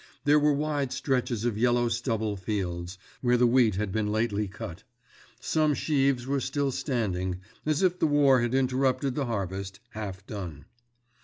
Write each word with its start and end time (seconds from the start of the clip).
There 0.23 0.39
were 0.39 0.51
wide 0.53 0.91
stretches 0.91 1.45
of 1.45 1.59
yellow 1.59 1.87
stubble 1.87 2.35
fields, 2.35 2.97
where 3.21 3.37
the 3.37 3.45
wheat 3.45 3.75
had 3.75 3.91
been 3.91 4.11
lately 4.11 4.47
cut. 4.47 4.81
Some 5.39 5.75
sheaves 5.75 6.25
were 6.25 6.39
still 6.39 6.71
standing, 6.71 7.39
as 7.67 7.83
if 7.83 7.99
the 7.99 8.07
war 8.07 8.41
had 8.41 8.55
interrupted 8.55 9.13
the 9.13 9.27
harvest, 9.27 9.79
half 9.91 10.25
done. 10.25 10.65